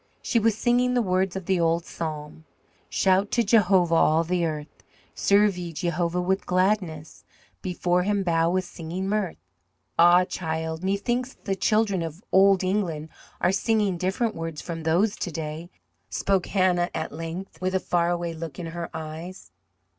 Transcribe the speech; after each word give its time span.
She 0.23 0.39
was 0.39 0.57
singing 0.57 0.95
the 0.95 1.01
words 1.03 1.35
of 1.35 1.45
the 1.45 1.59
old 1.59 1.85
psalm: 1.85 2.45
"Shout 2.89 3.29
to 3.33 3.43
Jehovah, 3.43 3.93
all 3.93 4.23
the 4.23 4.43
earth, 4.47 4.81
Serve 5.13 5.55
ye 5.59 5.71
Jehovah 5.71 6.19
with 6.23 6.47
gladness; 6.47 7.23
before 7.61 8.01
Him 8.01 8.23
bow 8.23 8.49
with 8.49 8.65
singing 8.65 9.07
mirth." 9.07 9.37
"Ah, 9.99 10.23
child, 10.25 10.83
methinks 10.83 11.37
the 11.43 11.53
children 11.55 12.01
of 12.01 12.23
Old 12.31 12.63
England 12.63 13.09
are 13.41 13.51
singing 13.51 13.95
different 13.99 14.33
words 14.33 14.59
from 14.59 14.81
those 14.81 15.15
to 15.17 15.31
day," 15.31 15.69
spoke 16.09 16.47
Hannah 16.47 16.89
at 16.95 17.11
length, 17.11 17.61
with 17.61 17.75
a 17.75 17.79
faraway 17.79 18.33
look 18.33 18.57
in 18.57 18.65
her 18.73 18.89
eyes. 18.95 19.51